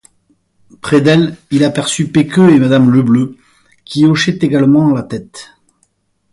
[0.81, 3.37] Près d'elle, il aperçut Pecqueux et madame Lebleu,
[3.85, 5.51] qui hochaient également la tête.